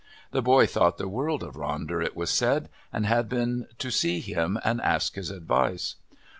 [0.31, 4.19] The boy thought the world of Ronder, it was said, and had been to see
[4.19, 5.93] him and ask his advice.